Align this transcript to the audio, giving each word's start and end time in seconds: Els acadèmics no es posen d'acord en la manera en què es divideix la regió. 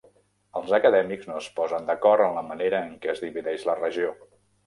Els 0.59 0.71
acadèmics 0.77 1.27
no 1.31 1.35
es 1.41 1.49
posen 1.59 1.85
d'acord 1.89 2.25
en 2.27 2.33
la 2.39 2.43
manera 2.49 2.79
en 2.87 2.97
què 3.03 3.13
es 3.15 3.23
divideix 3.27 3.67
la 3.71 3.79
regió. 3.83 4.15